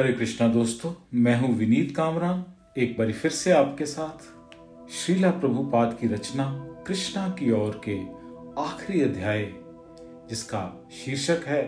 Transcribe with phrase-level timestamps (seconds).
[0.00, 2.44] हरे कृष्णा दोस्तों, मैं हूँ विनीत कामरान,
[2.78, 4.22] एक बार फिर से आपके साथ।
[4.92, 6.44] श्रीला प्रभुपाद की रचना
[6.86, 7.96] कृष्णा की ओर के
[8.62, 9.44] आखिरी अध्याय,
[10.30, 11.62] जिसका शीर्षक है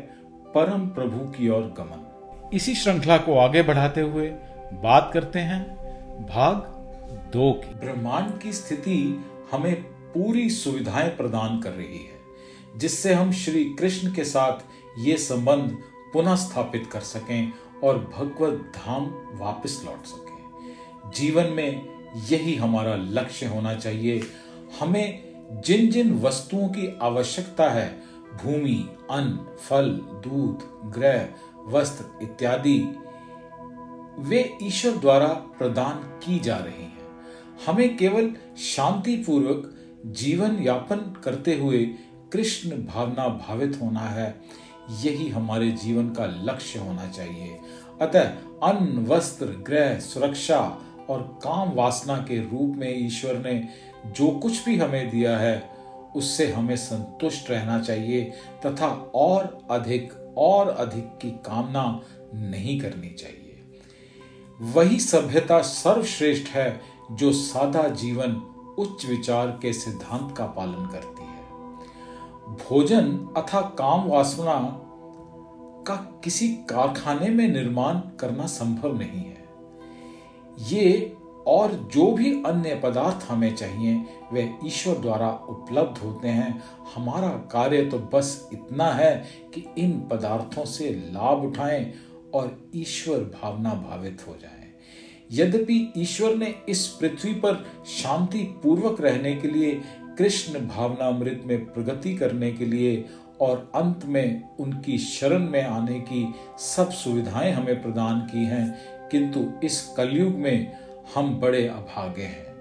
[0.55, 4.29] परम प्रभु की ओर गमन। इसी श्रृंखला को आगे बढ़ाते हुए
[4.83, 5.63] बात करते हैं
[6.27, 6.55] भाग
[7.33, 13.65] दो की। ब्रह्मांड की स्थिति हमें पूरी सुविधाएँ प्रदान कर रही है, जिससे हम श्री
[13.65, 14.65] कृष्ण के साथ
[14.99, 15.79] ये संबंध
[16.13, 17.53] पुनः स्थापित कर सकें
[17.83, 20.43] और भगवत धाम वापस लौट सके।
[21.11, 21.87] जीवन में
[22.29, 24.23] यही हमारा लक्ष्य होना चाहिए।
[24.81, 25.33] हमें
[25.65, 28.03] जिन जिन वस्तुओं की आवश्यकता है,
[28.43, 31.29] भूमि, अन्न, फल, दूध, ग्रह,
[31.67, 32.95] वस्त्र इत्यादि,
[34.19, 36.99] वे ईश्वर द्वारा प्रदान की जा रही हैं।
[37.67, 39.75] हमें केवल शांति पूर्वक
[40.07, 41.87] जीवन यापन करते हुए
[42.33, 44.43] कृष्ण भावना भावित होना है।
[44.91, 47.59] यही हमारे जीवन का लक्ष्य होना चाहिए।
[48.01, 48.21] अतः
[48.63, 50.79] अन्न, वस्त्र, ग्रह, सुरक्षा
[51.11, 53.69] और काम वासना के रूप में ईश्वर ने
[54.07, 55.71] जो कुछ भी हमें दिया है,
[56.17, 58.25] उससे हमें संतुष्ट रहना चाहिए
[58.67, 62.01] तथा और अधिक और अधिक की कामना
[62.35, 63.39] नहीं करनी चाहिए।
[64.61, 66.81] वही सभ्यता सर्वश्रेष्ठ है
[67.13, 68.33] जो सादा जीवन
[68.79, 71.22] उच्च विचार के सिद्धांत का पालन करती है
[72.53, 74.79] भोजन अथा काम वासना
[75.87, 79.45] का किसी कारखाने में निर्माण करना संभव नहीं है
[80.61, 86.63] ये और जो भी अन्य पदार्थ हमें चाहिए, वे ईश्वर द्वारा उपलब्ध होते हैं
[86.95, 91.93] हमारा कार्य तो बस इतना है कि इन पदार्थों से लाभ उठाएँ
[92.35, 94.63] और ईश्वर भावना भावित हो जाएँ।
[95.33, 99.81] यद्यपि ईश्वर ने इस पृथ्वी पर शांति पूर्वक रहने के लिए
[100.19, 103.05] कृष्ण भावनामृत में प्रगति करने के लिए
[103.41, 109.67] और अंत में उनकी शरण में आने की सब सुविधाएँ हमें प्रदान की हैं, किंतु
[109.67, 110.73] इस कलयुग में
[111.15, 112.53] हम बड़े अभागे हैं।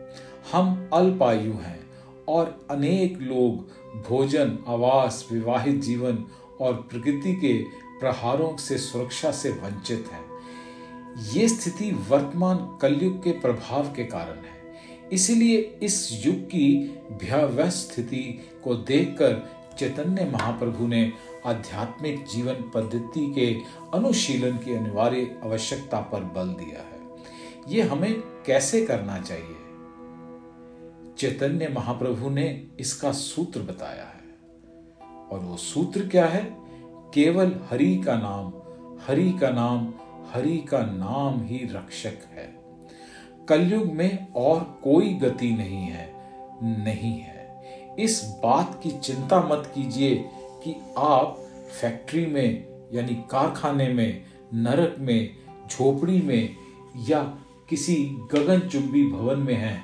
[0.52, 1.80] हम अल्पायु हैं
[2.28, 3.70] और अनेक लोग
[4.10, 6.26] भोजन, आवास, विवाहित जीवन
[6.62, 7.58] और प्रकृति के
[8.00, 10.32] प्रहारों से सुरक्षा से वंचित हैं।
[11.34, 14.61] ये स्थिति वर्तमान कलयुग के प्रभाव के कारण है।
[15.12, 21.14] इसलिए इस युग की भयावह स्थिति को देखकर चैतन्य महाप्रभु ने
[21.46, 23.58] आध्यात्मिक जीवन पद्धति के
[23.98, 27.02] अनुशीलन की अनिवार्य आवश्यकता पर बल दिया है।
[27.68, 29.56] ये हमें कैसे करना चाहिए?
[31.18, 34.22] चैतन्य महाप्रभु ने इसका सूत्र बताया है।
[35.32, 36.58] और वो सूत्र क्या है?
[37.14, 38.54] केवल हरि का नाम,
[39.08, 39.94] हरि का नाम,
[40.34, 42.61] हरि का नाम ही रक्षक है।
[43.50, 46.14] कलयुग में और कोई गति नहीं है
[46.64, 47.62] नहीं है।
[48.00, 50.16] इस बात की चिंता मत कीजिए
[50.64, 51.38] कि आप
[51.82, 54.22] फैक्ट्री में, यानी कारखाने में,
[54.54, 55.30] नरक में,
[55.72, 56.56] झोपड़ी में
[57.10, 57.24] या
[57.70, 57.96] किसी
[58.34, 59.84] गगनचुंबी भवन में हैं।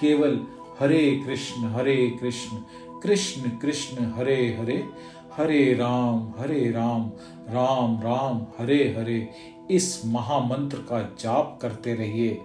[0.00, 0.40] केवल
[0.80, 2.56] हरे कृष्ण हरे कृष्ण
[3.02, 4.84] कृष्ण कृष्ण, हरे हरे
[5.36, 7.10] हरे राम हरे राम
[7.48, 9.28] राम राम, हरे हरे।
[9.70, 12.40] इस महामंत्र का जाप करते रहिए।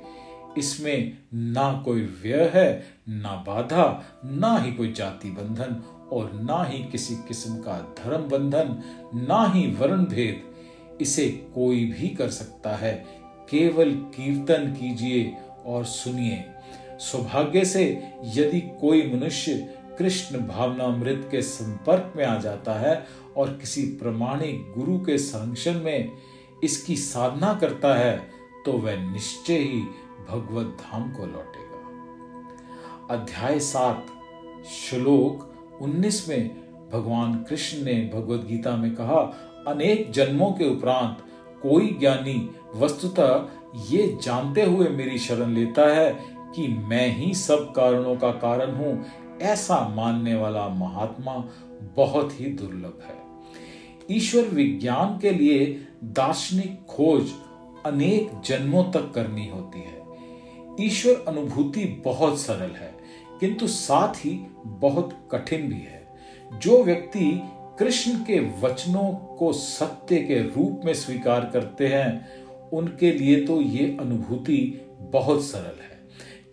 [0.58, 6.84] इसमें ना कोई व्यय है, ना बाधा, ना ही कोई जाति बंधन और ना ही
[6.84, 8.82] किसी किस्म का धर्म बंधन,
[9.16, 10.52] ना ही वर्ण भेद।
[11.02, 13.06] इसे कोई भी कर सकता है।
[13.50, 16.46] केवल कीर्तन कीजिए और सुनिए।
[17.00, 23.08] सौभाग्य से यदि कोई मनुष्य कृष्ण भावनामृत के संपर्क में आ जाता है
[23.38, 26.12] और किसी प्रमाणिक गुरु के संरक्षण में
[26.64, 28.30] इसकी साधना करता है
[28.66, 29.84] तो वह निश्चय ही
[30.32, 34.06] भगवत धाम को लौटेगा। अध्याय सात,
[34.66, 36.50] श्लोक उन्नीस में
[36.94, 39.20] भगवान कृष्ण ने भगवत गीता में कहा,
[39.68, 41.24] अनेक जन्मों के उपरांत
[41.62, 43.48] कोई ज्ञानी वस्तुतः
[43.90, 46.12] ये जानते हुए मेरी शरण लेता है
[46.56, 49.06] कि मैं ही सब कारणों का कारण हूँ,
[49.42, 51.36] ऐसा मानने वाला महात्मा
[51.96, 53.20] बहुत ही दुर्लभ है।
[54.12, 55.66] ईश्वर विज्ञान के लिए
[56.04, 57.32] दार्शनिक खोज
[57.86, 60.01] अनेक जन्मों तक करनी होती है।
[60.80, 62.94] ईश्वर अनुभूति बहुत सरल है,
[63.40, 66.08] किंतु साथ ही बहुत कठिन भी है।
[66.54, 67.42] जो व्यक्ति
[67.80, 72.30] कृष्ण के वचनों को सत्य के रूप में स्वीकार करते हैं,
[72.70, 76.00] उनके लिए तो ये अनुभूति बहुत सरल है।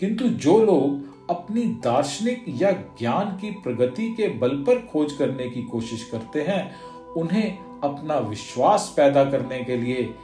[0.00, 5.62] किंतु जो लोग अपनी दार्शनिक या ज्ञान की प्रगति के बल पर खोज करने की
[5.62, 6.74] कोशिश करते हैं,
[7.16, 10.14] उन्हें अपना विश्वास पैदा करने के लिए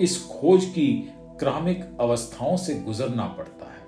[0.00, 3.86] इस खोज की क्रमिक अवस्थाओं से गुजरना पड़ता है।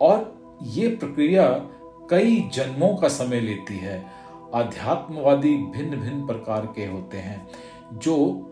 [0.00, 1.48] और ये प्रक्रिया
[2.10, 4.06] कई जन्मों का समय लेती है।
[4.54, 7.48] अध्यात्मवादी भिन्न भिन्न प्रकार के होते हैं,
[7.92, 8.50] जो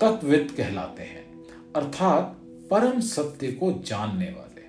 [0.00, 1.44] तत्वित कहलाते हैं,
[1.76, 2.36] अर्थात
[2.70, 4.62] परम सत्य को जानने वाले।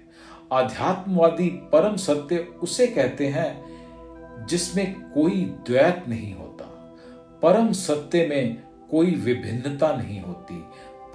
[0.52, 3.76] आध्यात्मवादी परम सत्य उसे कहते हैं,
[4.46, 6.98] जिसमें कोई द्वैत नहीं होता।
[7.44, 10.64] परम सत्य में कोई विभिन्नता नहीं होती।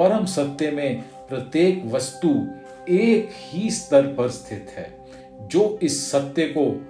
[0.00, 2.28] परम सत्य में प्रत्येक वस्तु
[2.88, 5.06] एक ही स्तर पर स्थित है।
[5.40, 6.86] जो इस सत्य को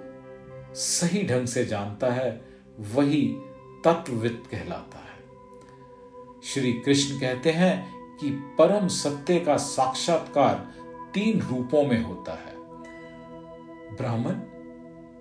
[0.75, 2.41] सही ढंग से जानता है,
[2.79, 3.35] वही
[3.85, 5.19] तत्वविद कहलाता है।
[6.43, 10.73] श्री कृष्ण कहते हैं कि परम सत्य का साक्षात्कार
[11.13, 12.55] तीन रूपों में होता है।
[13.97, 14.33] ब्राह्मण,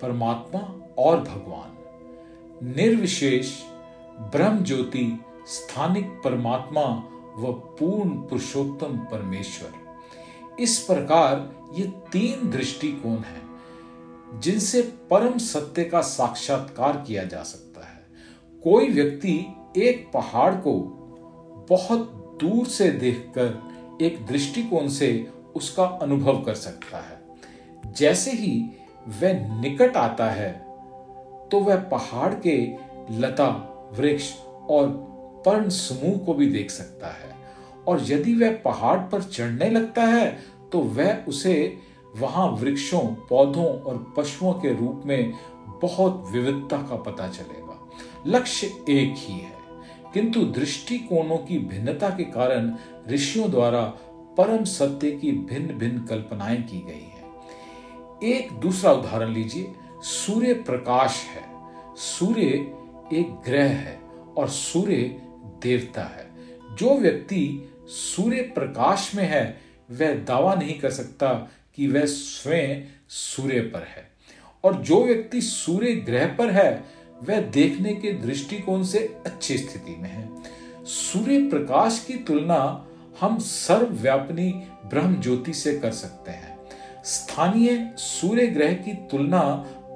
[0.01, 1.77] परमात्मा और भगवान।
[2.77, 3.63] निर्विशेष
[4.19, 7.07] ब्रह्म ज्योति स्थानिक परमात्मा
[7.39, 17.05] व पूर्ण पुरुषोत्तम परमेश्वर। इस प्रकार ये तीन दृष्टिकोण हैं, जिनसे परम सत्य का साक्षात्कार
[17.07, 18.01] किया जा सकता है।
[18.63, 19.37] कोई व्यक्ति
[19.77, 20.73] एक पहाड़ को
[21.71, 25.11] बहुत दूर से देखकर एक दृष्टिकोण से
[25.57, 28.63] उसका अनुभव कर सकता है। जैसे ही
[29.21, 30.53] वह निकट आता है
[31.51, 32.57] तो वह पहाड़ के
[33.13, 33.47] लता,
[33.93, 34.33] वृक्ष
[34.71, 34.87] और
[35.47, 37.31] पर्ण समूह को भी देख सकता है।
[37.89, 40.43] और यदि वह पहाड़ पर चढ़ने लगता है
[40.73, 41.79] तो वह उसे
[42.17, 45.33] वहाँ वृक्षों, पौधों और पशुओं के रूप में
[45.83, 47.91] बहुत विविधता का पता चलेगा।
[48.27, 49.61] लक्ष्य एक ही है।
[50.15, 52.77] किंतु दृष्टिकोणों की भिन्नता के कारण
[53.09, 53.83] ऋषियों द्वारा
[54.39, 57.35] परम सत्य की भिन्न भिन्न कल्पनाएँ की गई हैं।
[58.23, 59.73] एक दूसरा उदाहरण लीजिए।
[60.03, 61.43] सूर्य प्रकाश है।
[61.97, 62.47] सूर्य
[63.13, 64.01] एक ग्रह है
[64.39, 65.23] और सूर्य
[65.63, 66.31] देवता है।
[66.77, 69.61] जो व्यक्ति सूर्य प्रकाश में है,
[69.91, 74.11] वह दावा नहीं कर सकता कि वह स्वयं सूर्य पर है।
[74.65, 76.85] और जो व्यक्ति सूर्य ग्रह पर है,
[77.23, 80.31] वह देखने के दृष्टिकोण से अच्छी स्थिति में है।
[80.85, 82.87] सूर्य प्रकाश की तुलना
[83.21, 84.53] हम सर्वव्यापनी
[84.87, 86.59] ब्रह्म ज्योति से कर सकते हैं।
[87.05, 89.43] स्थानीय सूर्य ग्रह की तुलना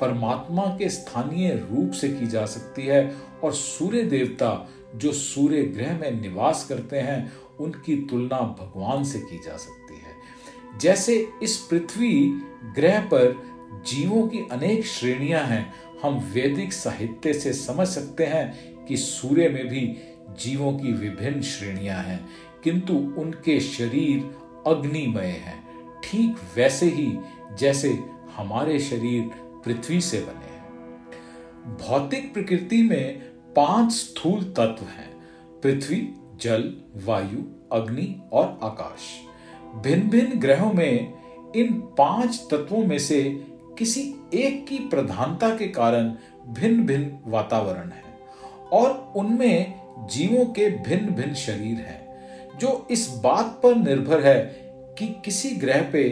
[0.00, 5.98] परमात्मा के स्थानीय रूप से की जा सकती है और सूर्य देवता जो सूर्य ग्रह
[5.98, 10.14] में निवास करते हैं, उनकी तुलना भगवान से की जा सकती है।
[10.78, 12.40] जैसे इस पृथ्वी
[12.74, 13.54] ग्रह पर
[13.86, 19.68] जीवों की अनेक श्रेणियाँ हैं, हम वैदिक साहित्य से समझ सकते हैं कि सूर्य में
[19.68, 19.96] भी
[20.40, 22.28] जीवों की विभिन्न श्रेणियाँ हैं,
[22.64, 24.18] किंतु उनके शरीर
[24.66, 25.64] अग्निमय हैं।
[26.04, 27.18] ठीक वैसे ही
[27.58, 27.98] जैसे
[28.36, 29.22] हमारे शरीर
[29.64, 30.64] पृथ्वी से बने हैं।
[31.76, 35.10] भौतिक प्रकृति में पाँच स्थूल तत्व हैं,
[35.62, 36.00] पृथ्वी,
[36.40, 36.72] जल,
[37.04, 37.42] वायु,
[37.72, 39.00] अग्नि और आकाश।
[39.82, 41.14] भिन्न भिन्न ग्रहों में
[41.56, 43.22] इन पाँच तत्वों में से
[43.78, 44.02] किसी
[44.34, 46.10] एक की प्रधानता के कारण
[46.48, 48.02] भिन्न भिन्न वातावरण है
[48.72, 49.74] और उनमें
[50.08, 54.40] जीवों के भिन्न भिन्न शरीर हैं, जो इस बात पर निर्भर है
[54.98, 56.08] कि किसी ग्रह पे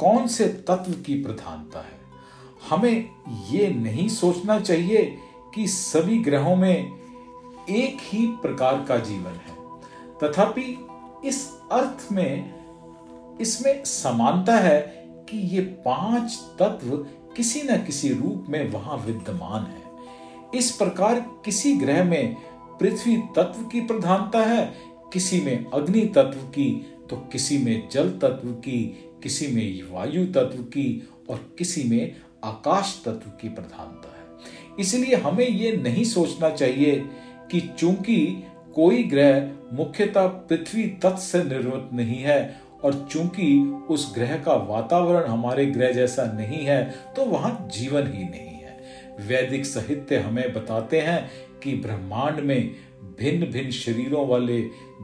[0.00, 2.02] कौन से तत्व की प्रधानता है।
[2.70, 3.08] हमें
[3.50, 5.16] ये नहीं सोचना चाहिए
[5.54, 6.76] कि सभी ग्रहों में
[7.70, 9.54] एक ही प्रकार का जीवन है।
[10.18, 10.78] तथापि
[11.24, 12.54] इस अर्थ में,
[13.40, 14.80] इसमें समानता है
[15.30, 16.96] कि ये पाँच तत्व
[17.36, 22.34] किसी न किसी रूप में वहाँ विद्यमान है। इस प्रकार किसी ग्रह में
[22.80, 24.74] पृथ्वी तत्व की प्रधानता है,
[25.12, 26.70] किसी में अग्नि तत्व की
[27.10, 28.82] तो किसी में जल तत्व की,
[29.22, 34.13] किसी में वायु तत्व की, और किसी में आकाश तत्व की प्रधानता
[34.80, 37.04] इसलिए हमें ये नहीं सोचना चाहिए
[37.50, 43.58] कि चूँकि कोई ग्रह मुख्यतः पृथ्वी तत्व से निर्मित नहीं है और चूँकि
[43.90, 46.84] उस ग्रह का वातावरण हमारे ग्रह जैसा नहीं है
[47.16, 48.78] तो वहाँ जीवन ही नहीं है।
[49.20, 51.30] वैदिक साहित्य हमें बताते हैं
[51.62, 52.74] कि ब्रह्मांड में
[53.18, 54.60] भिन्न भिन्न शरीरों वाले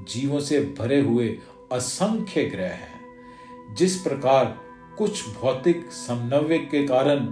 [0.08, 1.36] जीवों से भरे हुए
[1.72, 4.56] असंख्य ग्रह हैं। जिस प्रकार
[4.98, 7.28] कुछ भौतिक समन्वय के कारण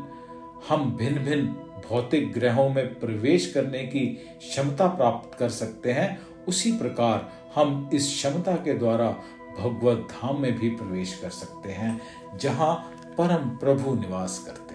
[0.68, 1.54] हम भिन्न भिन्न
[1.88, 4.06] भौतिक ग्रहों में प्रवेश करने की
[4.38, 9.11] क्षमता प्राप्त कर सकते हैं। उसी प्रकार हम इस क्षमता के द्वारा
[9.58, 12.00] भगवत धाम में भी प्रवेश कर सकते हैं,
[12.38, 12.75] जहाँ
[13.18, 14.67] परम प्रभु निवास करते